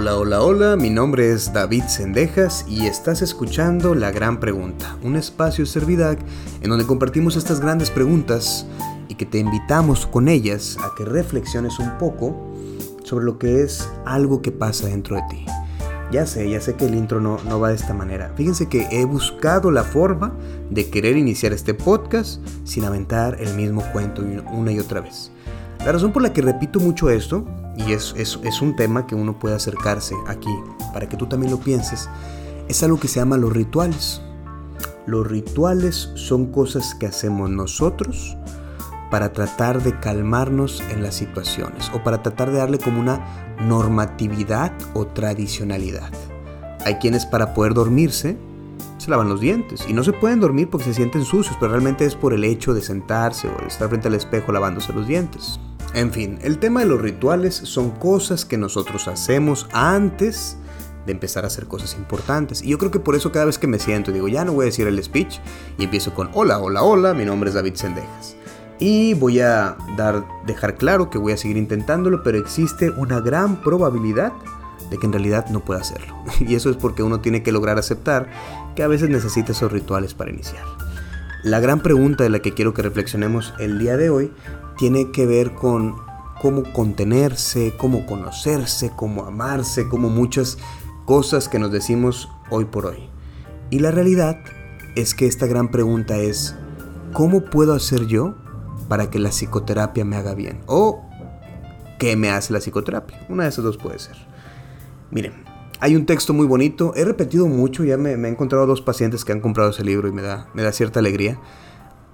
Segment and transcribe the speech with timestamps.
[0.00, 5.14] Hola, hola, hola, mi nombre es David Sendejas y estás escuchando La Gran Pregunta, un
[5.14, 6.18] espacio Servidac
[6.62, 8.66] en donde compartimos estas grandes preguntas
[9.08, 12.34] y que te invitamos con ellas a que reflexiones un poco
[13.04, 15.44] sobre lo que es algo que pasa dentro de ti.
[16.10, 18.32] Ya sé, ya sé que el intro no, no va de esta manera.
[18.36, 20.32] Fíjense que he buscado la forma
[20.70, 25.30] de querer iniciar este podcast sin aventar el mismo cuento una y otra vez.
[25.84, 29.38] La razón por la que repito mucho esto y es, es, un tema que uno
[29.38, 30.50] puede acercarse aquí
[30.92, 32.08] para que tú también lo pienses,
[32.68, 34.20] es algo que se llama los rituales.
[35.06, 38.36] Los rituales son cosas que hacemos nosotros
[39.10, 44.72] para tratar de calmarnos en las situaciones o para tratar de darle como una normatividad
[44.92, 46.10] o tradicionalidad.
[46.84, 48.36] Hay quienes para poder dormirse
[48.98, 52.04] se lavan los dientes y no se pueden dormir porque se sienten sucios, pero realmente
[52.04, 55.58] es por el hecho de sentarse o de estar frente al espejo lavándose los dientes.
[55.94, 60.56] En fin, el tema de los rituales son cosas que nosotros hacemos antes
[61.06, 62.62] de empezar a hacer cosas importantes.
[62.62, 64.64] Y yo creo que por eso cada vez que me siento digo, ya no voy
[64.64, 65.38] a decir el speech,
[65.78, 68.36] y empiezo con, hola, hola, hola, mi nombre es David Sendejas.
[68.78, 73.60] Y voy a dar, dejar claro que voy a seguir intentándolo, pero existe una gran
[73.60, 74.32] probabilidad
[74.90, 76.14] de que en realidad no pueda hacerlo.
[76.40, 78.30] Y eso es porque uno tiene que lograr aceptar
[78.76, 80.64] que a veces necesita esos rituales para iniciar.
[81.42, 84.30] La gran pregunta de la que quiero que reflexionemos el día de hoy
[84.76, 85.96] tiene que ver con
[86.42, 90.58] cómo contenerse, cómo conocerse, cómo amarse, como muchas
[91.06, 93.08] cosas que nos decimos hoy por hoy.
[93.70, 94.38] Y la realidad
[94.96, 96.54] es que esta gran pregunta es,
[97.14, 98.34] ¿cómo puedo hacer yo
[98.88, 100.60] para que la psicoterapia me haga bien?
[100.66, 101.08] ¿O
[101.98, 103.24] qué me hace la psicoterapia?
[103.30, 104.16] Una de esas dos puede ser.
[105.10, 105.32] Miren,
[105.80, 109.32] hay un texto muy bonito, he repetido mucho, ya me, he encontrado dos pacientes que
[109.32, 111.40] han comprado ese libro y me da, cierta alegría.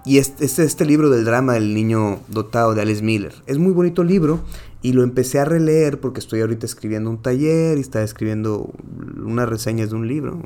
[0.05, 3.35] Y este, este, este libro del drama del niño dotado de Alice Miller.
[3.47, 4.39] Es muy bonito libro
[4.81, 8.71] y lo empecé a releer porque estoy ahorita escribiendo un taller y estaba escribiendo
[9.17, 10.41] unas reseñas de un libro,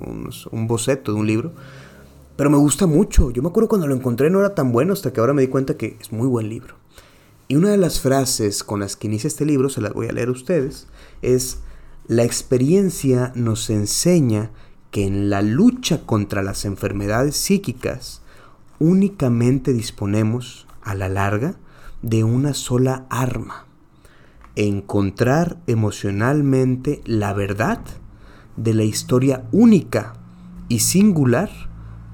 [0.50, 1.52] un boceto de un libro.
[2.40, 3.30] Pero me gusta mucho.
[3.30, 5.48] Yo me acuerdo cuando lo encontré no era tan bueno hasta que ahora me di
[5.48, 6.76] cuenta que es muy buen libro.
[7.48, 10.12] Y una de las frases con las que inicia este libro, se las voy a
[10.12, 10.86] leer a ustedes,
[11.20, 11.58] es,
[12.06, 14.50] la experiencia nos enseña
[14.90, 18.22] que en la lucha contra las enfermedades psíquicas,
[18.78, 21.56] únicamente disponemos, a la larga,
[22.02, 23.66] de una sola arma.
[24.56, 27.80] Encontrar emocionalmente la verdad
[28.56, 30.14] de la historia única
[30.68, 31.50] y singular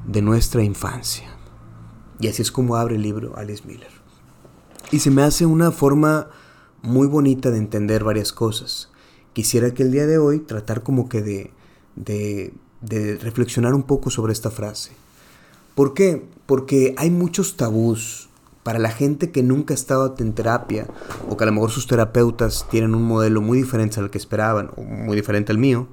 [0.06, 1.28] de nuestra infancia.
[2.20, 3.90] Y así es como abre el libro Alice Miller.
[4.90, 6.28] Y se me hace una forma
[6.82, 8.90] muy bonita de entender varias cosas.
[9.36, 11.50] Quisiera que el día de hoy tratar como que de,
[11.94, 14.92] de, reflexionar un poco sobre esta frase.
[15.74, 16.24] ¿Por qué?
[16.46, 18.30] Porque hay muchos tabús
[18.62, 20.86] para la gente que nunca ha estado en terapia
[21.28, 24.70] o que a lo mejor sus terapeutas tienen un modelo muy diferente al que esperaban
[24.74, 25.86] o muy diferente al mío.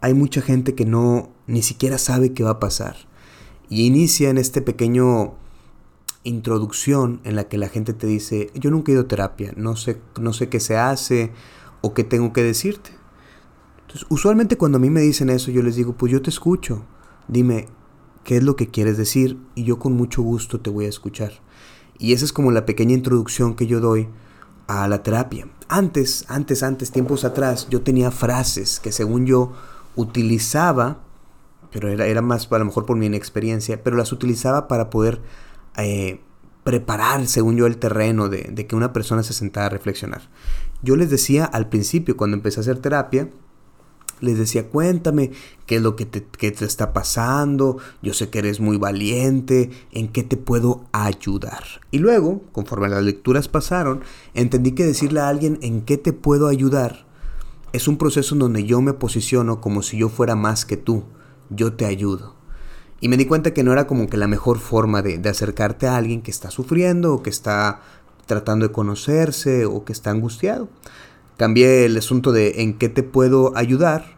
[0.00, 2.94] Hay mucha gente que no ni siquiera sabe qué va a pasar
[3.68, 5.34] y inicia en este pequeño
[6.22, 9.74] introducción en la que la gente te dice, yo nunca he ido a terapia, no
[9.74, 11.32] sé, no sé qué se hace
[11.84, 12.92] o qué tengo que decirte.
[13.82, 16.86] Entonces, usualmente cuando a mí me dicen eso, yo les digo, pues yo te escucho,
[17.28, 17.68] dime,
[18.24, 21.32] qué es lo que quieres decir y yo con mucho gusto te voy a escuchar.
[21.98, 24.08] Y esa es como la pequeña introducción que yo doy
[24.66, 25.46] a la terapia.
[25.68, 29.52] Antes, antes, antes, tiempos atrás, yo tenía frases que según yo
[29.94, 31.02] utilizaba,
[31.70, 35.20] pero era, era más a lo mejor por mi inexperiencia, pero las utilizaba para poder
[35.76, 36.22] eh,
[36.64, 40.22] preparar, según yo, el terreno de, de que una persona se sentara a reflexionar.
[40.84, 43.30] Yo les decía al principio, cuando empecé a hacer terapia,
[44.20, 45.32] les decía, cuéntame
[45.66, 50.08] qué es lo que te, te, está pasando, yo sé que eres muy valiente, en
[50.08, 51.64] qué te puedo ayudar.
[51.90, 54.02] Y luego, conforme las lecturas pasaron,
[54.34, 57.04] entendí que decirle a alguien en qué te puedo ayudar
[57.74, 61.02] es un proceso en donde yo me posiciono como si yo fuera más que tú,
[61.50, 62.36] yo te ayudo.
[63.00, 65.88] Y me di cuenta que no era como que la mejor forma de, de acercarte
[65.88, 67.82] a alguien que está sufriendo o que está
[68.26, 70.68] tratando de conocerse o que está angustiado.
[71.36, 74.16] Cambié el asunto de en qué te puedo ayudar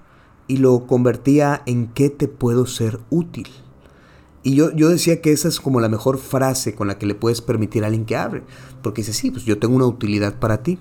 [0.48, 3.48] y lo convertía en qué te puedo ser útil.
[4.42, 7.16] Y yo, yo decía que esa es como la mejor frase con la que le
[7.16, 8.44] puedes permitir a alguien que abre.
[8.80, 10.78] Porque dice, sí, pues yo tengo una utilidad para ti.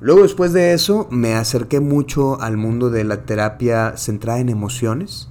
[0.00, 5.28] Luego después de eso me acerqué mucho al mundo de la terapia centrada en emociones.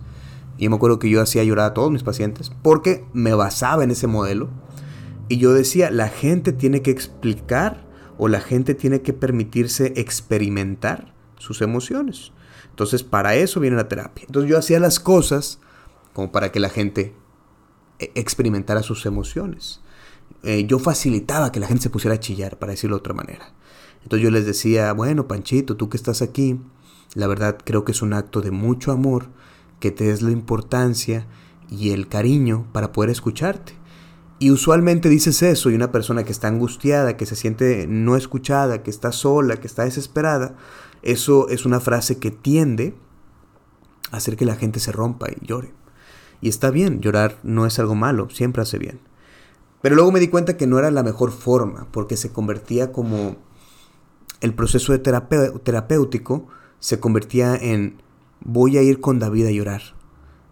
[0.60, 3.90] Y me acuerdo que yo hacía llorar a todos mis pacientes porque me basaba en
[3.90, 4.50] ese modelo.
[5.30, 7.86] Y yo decía, la gente tiene que explicar
[8.18, 12.34] o la gente tiene que permitirse experimentar sus emociones.
[12.70, 14.26] Entonces, para eso viene la terapia.
[14.28, 15.60] Entonces, yo hacía las cosas
[16.14, 17.14] como para que la gente
[18.00, 19.82] eh, experimentara sus emociones.
[20.44, 23.54] Eh, yo facilitaba que la gente se pusiera a chillar, para decirlo de otra manera.
[24.04, 26.60] Entonces yo les decía, bueno, Panchito, tú que estás aquí,
[27.16, 29.30] La verdad creo que es un acto de mucho amor
[29.80, 31.26] que te des la importancia
[31.68, 33.74] y el cariño para poder escucharte.
[34.40, 38.84] Y usualmente dices eso y una persona que está angustiada, que se siente no escuchada,
[38.84, 40.56] que está sola, que está desesperada,
[41.02, 42.96] eso es una frase que tiende
[44.12, 45.74] a hacer que la gente se rompa y llore.
[46.42, 49.02] Y está bien, llorar no es algo malo, siempre hace bien.
[49.82, 53.38] Pero luego me di cuenta que no era la mejor forma, porque se convertía como
[54.42, 56.48] el proceso de terapéutico
[56.80, 58.02] se convertía en
[58.40, 59.82] voy a ir con David a llorar.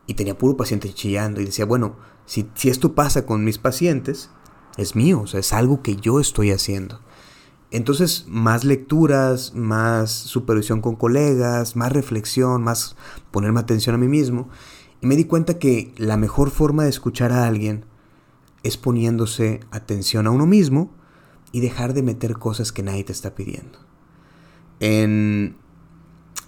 [0.08, 1.96] Y tenía puro paciente chillando y decía, bueno,
[2.28, 4.30] si, si esto pasa con mis pacientes,
[4.78, 7.02] es mío, o sea, es algo que yo estoy haciendo.
[7.72, 12.96] Entonces, más lecturas, más supervisión con colegas, más reflexión, más
[13.32, 14.50] ponerme atención a mí mismo.
[15.02, 17.86] Y me di cuenta que la mejor forma de escuchar a alguien
[18.64, 20.94] es poniéndose atención a uno mismo
[21.52, 23.80] y dejar de meter cosas que nadie te está pidiendo.
[24.80, 25.58] En,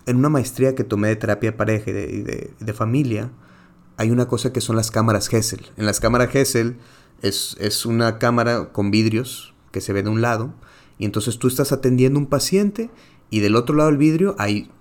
[0.06, 3.32] en una maestría que tomé de terapia de pareja y de, de, familia,
[4.00, 5.68] hay una cosa que son las cámaras Hessel.
[5.76, 6.78] En las cámaras Hessel
[7.22, 10.54] es, es una cámara con vidrios que se ve de un lado
[10.98, 12.90] y entonces tú estás atendiendo un paciente
[13.30, 14.72] y del otro lado del vidrio hay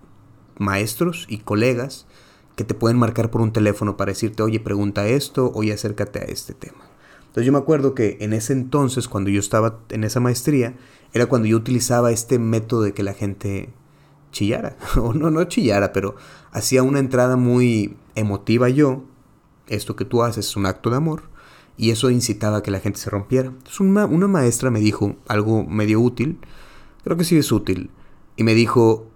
[0.57, 2.07] maestros y colegas
[2.55, 6.23] que te pueden marcar por un teléfono para decirte, oye, pregunta esto, oye, acércate a
[6.23, 6.89] este tema.
[7.23, 10.77] Entonces yo me acuerdo que en ese entonces, cuando yo estaba en esa maestría,
[11.13, 13.71] era cuando yo utilizaba este método de que la gente
[14.31, 16.17] chillara, o no, no chillara, pero
[16.53, 19.05] hacía una entrada muy emotiva yo,
[19.67, 21.23] esto que tú haces es un acto de amor,
[21.77, 23.49] y eso incitaba a que la gente se rompiera.
[23.49, 26.39] Entonces una, maestra me dijo algo medio útil,
[27.05, 27.91] creo que sí es útil,
[28.37, 29.07] y me dijo,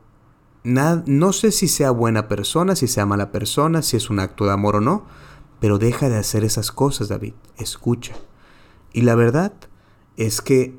[0.64, 4.52] no sé si sea buena persona, si sea mala persona, si es un acto de
[4.52, 5.04] amor o no,
[5.60, 8.14] pero deja de hacer esas cosas, David, escucha.
[8.92, 9.52] Y la verdad
[10.16, 10.76] es que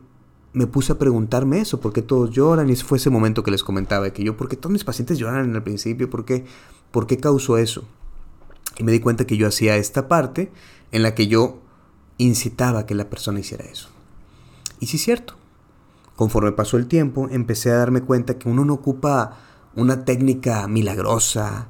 [0.54, 2.70] me puse a preguntarme eso, ¿por qué todos lloran?
[2.70, 5.56] Y fue ese momento que les comentaba, que yo, ¿por qué todos mis pacientes lloran
[5.56, 6.10] el principio?
[6.10, 6.46] ¿Por qué,
[6.92, 7.84] ¿Por qué causó eso?
[8.78, 10.52] Y me di cuenta que yo hacía esta parte
[10.92, 11.60] en la que yo
[12.18, 13.90] incitaba a que la persona hiciera eso.
[14.80, 15.36] Y sí es cierto.
[16.16, 19.40] Conforme pasó el tiempo, empecé a darme cuenta que uno no ocupa
[19.76, 21.68] una técnica milagrosa,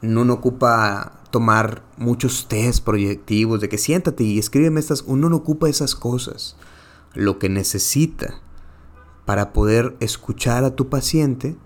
[0.00, 5.68] no ocupa tomar muchos test proyectivos de que siéntate y escríbeme estas, uno no ocupa
[5.68, 6.56] esas cosas.
[7.14, 8.40] Lo que necesita
[9.24, 11.56] para poder escuchar a tu paciente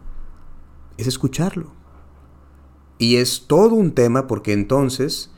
[0.96, 1.72] es escucharlo.
[2.98, 5.30] Y es todo un tema porque entonces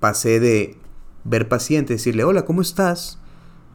[0.00, 0.78] pasé de
[1.24, 3.18] ver paciente, decirle, hola, ¿cómo estás?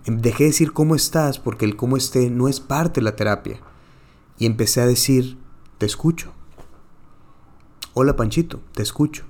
[0.06, 3.60] Dejé de decir cómo estás porque el cómo esté no es parte de la terapia.
[4.38, 5.38] Y empecé a decir,
[5.78, 6.32] te escucho.
[7.94, 9.26] Hola Panchito, te escucho.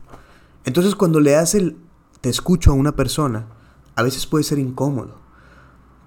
[0.66, 1.78] Entonces cuando le das el
[2.22, 3.48] te escucho a una persona,
[3.96, 5.21] a veces puede ser incómodo.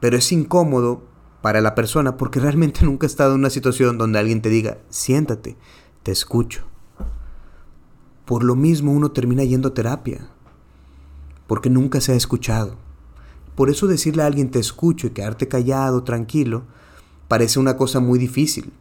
[0.04, 1.02] Pero es incómodo
[1.40, 4.76] para la persona porque realmente nunca ha estado en una situación donde alguien te diga,
[4.90, 5.56] siéntate,
[6.02, 6.66] te escucho.
[8.26, 10.28] Por lo mismo uno termina yendo a terapia,
[11.46, 12.76] porque nunca se ha escuchado.
[13.54, 16.64] Por eso decirle a alguien te escucho y quedarte callado, tranquilo,
[17.26, 18.74] parece una cosa muy difícil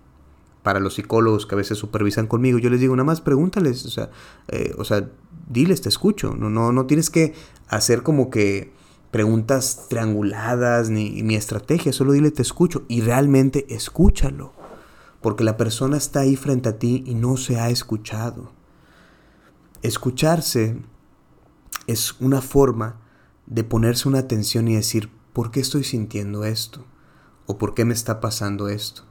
[0.62, 3.90] para los psicólogos que a veces supervisan conmigo, yo les digo, nada más pregúntales, o
[3.90, 4.10] sea,
[4.50, 5.10] eh, o sea
[5.48, 7.34] diles, te escucho, no, no, no tienes que
[7.70, 8.74] hacer como que
[9.13, 14.51] preguntas trianguladas ni, estrategias, solo dile, te escucho y realmente escúchalo,
[15.22, 18.51] porque la persona está ahí frente a ti y no se ha escuchado.
[19.82, 20.82] Escucharse
[21.88, 23.00] es una forma
[23.46, 26.84] de ponerse una atención y decir, ¿por qué estoy sintiendo esto?
[27.46, 29.03] ¿O por qué me está pasando esto?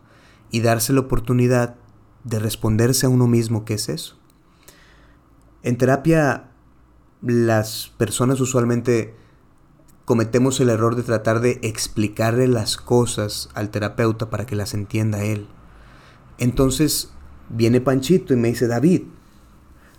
[0.53, 1.75] y darse la oportunidad
[2.23, 4.17] de responderse a uno mismo qué es eso.
[5.65, 6.51] En terapia
[7.23, 9.17] las personas usualmente
[10.05, 15.25] cometemos el error de tratar de explicarle las cosas al terapeuta para que las entienda
[15.25, 15.47] él.
[16.39, 17.11] Entonces
[17.49, 19.03] viene Panchito y me dice, David,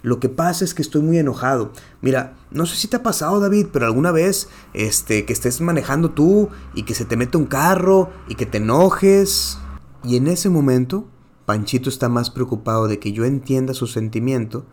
[0.02, 1.72] lo que pasa es que estoy muy enojado.
[2.02, 6.12] Mira, no sé si te ha pasado, David, pero alguna vez este, que estés manejando
[6.12, 9.58] tú y que se te mete un carro y que te enojes
[10.04, 11.08] y en ese momento,
[11.46, 14.66] Panchito está más preocupado de que yo entienda su sentimiento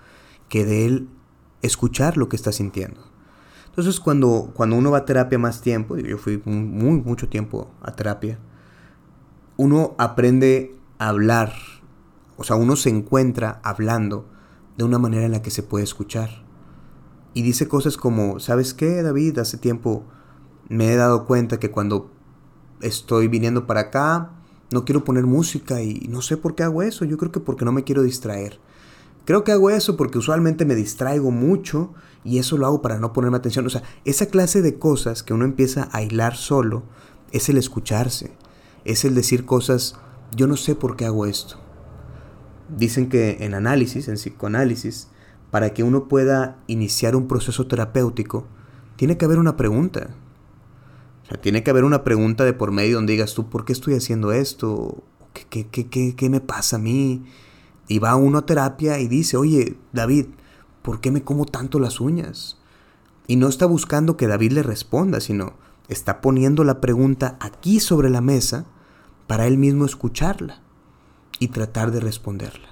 [0.49, 1.09] que de él
[1.63, 3.10] escuchar lo que está sintiendo.
[3.71, 7.93] Entonces cuando, cuando uno va a terapia más tiempo, yo fui muy mucho tiempo a
[7.93, 8.39] terapia,
[9.57, 11.53] uno aprende a hablar,
[12.37, 14.29] o sea, uno se encuentra hablando
[14.77, 16.31] de una manera en la que se puede escuchar.
[17.33, 19.39] Y dice cosas como, ¿sabes qué, David?
[19.39, 20.05] Hace tiempo
[20.69, 22.11] me he dado cuenta que cuando
[22.81, 24.31] estoy viniendo para acá,
[24.73, 27.05] no quiero poner música y no sé por qué hago eso.
[27.05, 28.59] Yo creo que porque no me quiero distraer.
[29.31, 31.95] Creo que hago eso porque usualmente me distraigo mucho
[32.25, 33.65] y eso lo hago para no ponerme atención.
[33.65, 36.83] O sea, esa clase de cosas que uno empieza a hilar solo
[37.31, 38.33] es el escucharse.
[38.85, 39.95] Es el decir cosas,
[40.35, 41.61] yo no sé por qué hago esto.
[42.77, 45.07] dicen que en análisis, en psicoanálisis,
[45.53, 48.49] para que uno pueda iniciar un proceso terapéutico,
[48.97, 50.11] tiene que haber una pregunta.
[51.23, 53.75] O sea, tiene que haber una pregunta de por medio donde digas tú, ¿por qué
[53.75, 55.05] estoy haciendo esto?
[55.51, 57.23] ¿Qué, qué, qué, qué me pasa a mí?
[57.91, 60.27] Y va uno a terapia y dice, oye, David,
[60.81, 62.57] ¿por qué me como tanto las uñas?
[63.27, 65.55] Y no está buscando que David le responda, sino
[65.89, 68.65] está poniendo la pregunta aquí sobre la mesa
[69.27, 70.61] para él mismo escucharla
[71.41, 72.69] y tratar de responderla.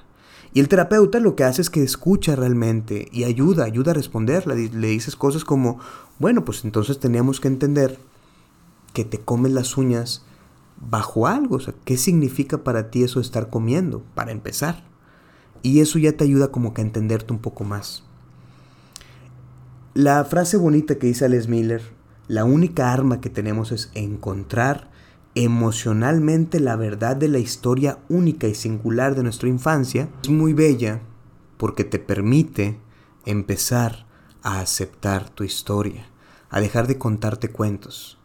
[0.54, 4.54] Y el terapeuta lo que hace es que escucha realmente y ayuda, ayuda a responderla.
[4.54, 5.80] Le dices cosas como,
[6.20, 7.98] bueno, pues entonces teníamos que entender
[8.92, 10.24] que te comes las uñas
[10.80, 11.56] bajo algo.
[11.56, 14.04] O sea, ¿qué significa para ti eso de estar comiendo?
[14.14, 14.86] Para empezar.
[15.62, 18.04] Y eso ya te ayuda como que a entenderte un poco más.
[19.94, 21.82] La frase bonita que dice Alex Miller,
[22.28, 24.90] la única arma que tenemos es encontrar
[25.34, 31.00] emocionalmente la verdad de la historia única y singular de nuestra infancia, es muy bella
[31.56, 32.78] porque te permite
[33.24, 34.06] empezar
[34.42, 36.06] a aceptar tu historia,
[36.50, 38.17] a dejar de contarte cuentos.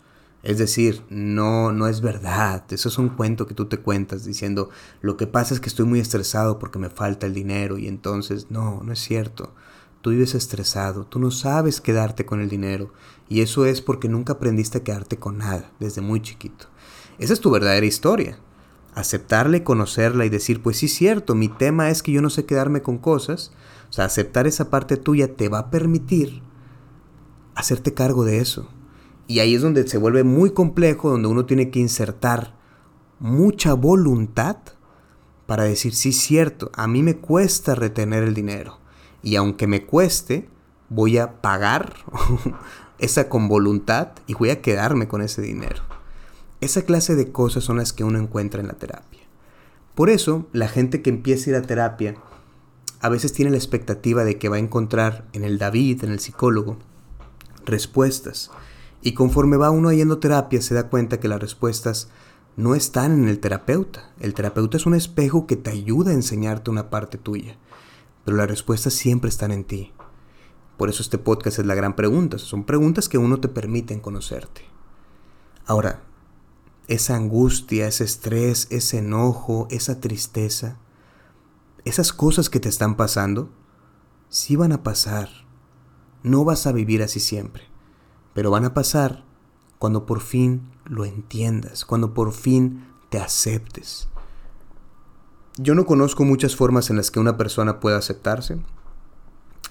[0.44, 4.70] Es decir, no, no es verdad, eso es un cuento que tú te cuentas diciendo,
[5.02, 8.48] lo que pasa es que estoy muy estresado porque me falta el dinero y entonces,
[8.52, 9.54] no, no es cierto.
[10.02, 12.92] Tú vives estresado, tú no sabes quedarte con el dinero
[13.30, 16.66] y eso es porque nunca aprendiste a quedarte con nada desde muy chiquito.
[17.20, 18.38] Esa es tu verdadera historia.
[18.96, 22.82] Aceptarla conocerla y decir, pues sí cierto, mi tema es que yo no sé quedarme
[22.82, 23.54] con cosas.
[23.90, 26.42] O sea, aceptar esa parte tuya te va a permitir
[27.56, 28.68] hacerte cargo de eso.
[29.28, 32.56] Y ahí es donde se vuelve muy complejo, donde uno tiene que insertar
[33.20, 34.58] mucha voluntad
[35.46, 38.80] para decir, sí cierto, a mí me cuesta retener el dinero.
[39.22, 40.50] Y aunque me cueste,
[40.90, 41.94] voy a pagar
[43.00, 45.84] esa con voluntad y voy a quedarme con ese dinero.
[46.62, 49.22] Esa clase de cosas son las que uno encuentra en la terapia.
[49.96, 52.16] Por eso, la gente que empieza a ir a terapia
[53.00, 56.20] a veces tiene la expectativa de que va a encontrar en el David, en el
[56.20, 56.78] psicólogo,
[57.66, 58.50] respuestas.
[59.06, 62.10] Y conforme va uno yendo terapia se da cuenta que las respuestas
[62.56, 64.14] no están en el terapeuta.
[64.22, 67.58] El terapeuta es un espejo que te ayuda a enseñarte una parte tuya.
[68.24, 69.92] Pero las respuestas siempre están en ti.
[70.78, 72.38] Por eso este podcast es la gran pregunta.
[72.38, 74.62] Son preguntas que uno te permiten conocerte.
[75.66, 76.02] Ahora,
[76.88, 80.80] esa angustia, ese estrés, ese enojo, esa tristeza,
[81.84, 83.50] esas cosas que te están pasando,
[84.30, 85.30] sí van a pasar.
[86.24, 87.64] No vas a vivir así siempre,
[88.34, 89.24] pero van a pasar
[89.80, 94.08] cuando por fin lo entiendas, cuando por fin te aceptes.
[95.58, 98.60] Yo no conozco muchas formas en las que una persona pueda aceptarse.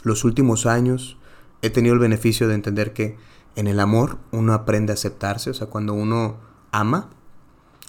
[0.04, 1.16] Los últimos años
[1.60, 3.16] he tenido el beneficio de entender que
[3.56, 6.36] en el amor uno aprende a aceptarse, o sea, cuando uno
[6.70, 7.10] ama,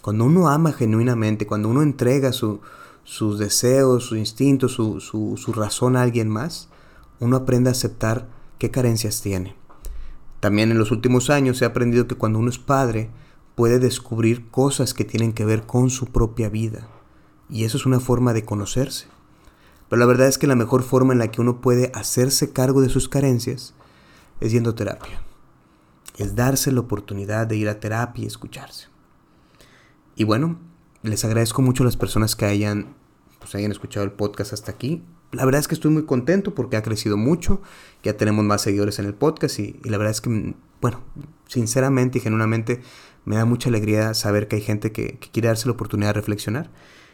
[0.02, 6.02] cuando uno ama genuinamente, cuando uno entrega sus deseos, su instinto, su, su razón a
[6.02, 6.68] alguien más,
[7.20, 8.28] uno aprende a aceptar
[8.58, 9.56] qué carencias tiene.
[10.44, 13.08] También en los últimos años he aprendido que cuando uno es padre,
[13.54, 16.86] puede descubrir cosas que tienen que ver con su propia vida.
[17.48, 19.06] Y eso es una forma de conocerse.
[19.88, 22.82] Pero la verdad es que la mejor forma en la que uno puede hacerse cargo
[22.82, 23.72] de sus carencias
[24.40, 25.24] es yendo terapia
[26.16, 28.88] es darse la oportunidad de ir a terapia y escucharse.
[30.16, 30.58] Y bueno,
[31.02, 32.94] les agradezco mucho a las personas que hayan,
[33.40, 35.02] pues, hayan escuchado el podcast hasta aquí.
[35.34, 37.60] La verdad es que estoy muy contento porque ha crecido mucho,
[38.02, 41.00] ya tenemos más seguidores en el podcast y, la verdad es que, bueno,
[41.48, 42.80] sinceramente y genuinamente
[43.24, 46.70] me da mucha alegría saber que hay gente que, quiere darse la oportunidad de reflexionar.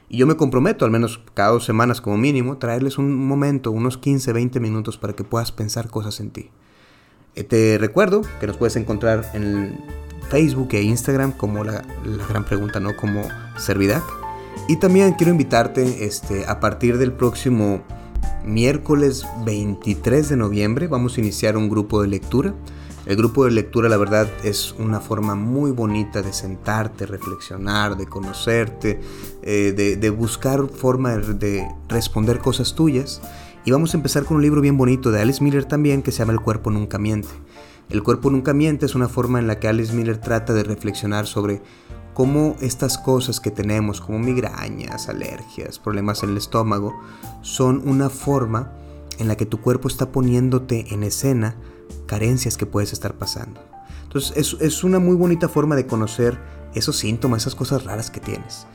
[0.09, 3.97] Y yo me comprometo, al menos cada dos semanas como mínimo, traerles un momento, unos
[3.97, 6.50] 15, 20 minutos para que puedas pensar cosas en ti.
[7.37, 9.79] Eh, te recuerdo que nos puedes encontrar en
[10.29, 11.85] Facebook e Instagram como la,
[12.29, 12.97] gran pregunta, ¿no?
[12.97, 13.23] Como
[13.57, 14.03] Servidac.
[14.69, 17.83] Y también quiero invitarte este, a partir del próximo
[18.44, 22.54] miércoles 23 de noviembre vamos a iniciar un grupo de lectura.
[23.06, 28.06] El grupo de lectura, la verdad, es una forma muy bonita de sentarte, reflexionar, de
[28.06, 29.00] conocerte,
[29.42, 33.23] eh, de, de, buscar forma de responder cosas tuyas.
[33.64, 36.18] Y vamos a empezar con un libro bien bonito de Alice Miller también que se
[36.18, 37.28] llama El cuerpo nunca miente.
[37.88, 41.26] El cuerpo nunca miente es una forma en la que Alice Miller trata de reflexionar
[41.26, 41.61] sobre
[42.21, 47.00] cómo estas cosas que tenemos, como migrañas, alergias, problemas en el estómago,
[47.41, 48.73] son una forma
[49.19, 51.57] en la que tu cuerpo está poniéndote en escena
[52.05, 53.62] carencias que puedes estar pasando.
[54.03, 56.39] Entonces es, es una muy bonita forma de conocer
[56.75, 58.67] esos síntomas, esas cosas raras que tienes.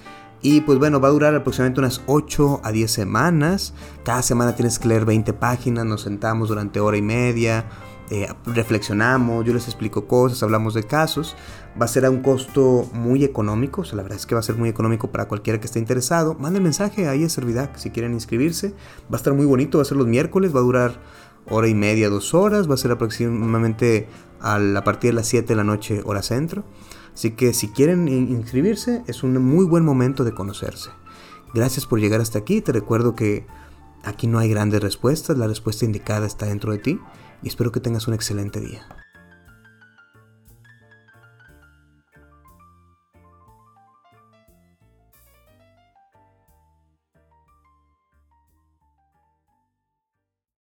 [0.42, 3.76] Y pues bueno, va a durar aproximadamente unas 8 a 10 semanas.
[4.04, 7.66] Cada semana tienes que leer 20 páginas, nos sentamos durante hora y media,
[8.12, 11.36] eh, reflexionamos, yo les explico cosas, hablamos de casos.
[11.80, 14.40] Va a ser a un costo muy económico, o sea, la verdad es que va
[14.40, 16.36] a ser muy económico para cualquiera que esté interesado.
[16.36, 18.70] Manden mensaje ahí a Servidac si quieren inscribirse.
[19.12, 21.02] Va a estar muy bonito, va a ser los miércoles, va a durar
[21.50, 24.08] hora y media, dos horas, va a ser aproximadamente
[24.40, 26.64] a, la partir de las 7 de la noche hora centro.
[27.14, 30.92] Así que si quieren inscribirse, es un muy buen momento de conocerse.
[31.54, 33.48] Gracias por llegar hasta aquí, te recuerdo que
[34.04, 37.00] aquí no hay grandes respuestas, la respuesta indicada está dentro de ti
[37.42, 38.86] y espero que tengas un excelente día.